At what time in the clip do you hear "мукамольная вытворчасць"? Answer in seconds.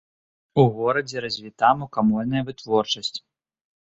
1.81-3.13